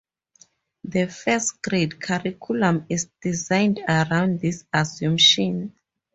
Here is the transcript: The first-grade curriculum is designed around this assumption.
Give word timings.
The 0.83 1.05
first-grade 1.05 2.01
curriculum 2.01 2.87
is 2.89 3.11
designed 3.21 3.81
around 3.87 4.39
this 4.41 4.65
assumption. 4.73 5.75